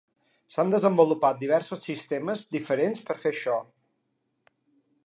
[0.53, 3.61] S'han desenvolupat diversos sistemes diferents per fer això.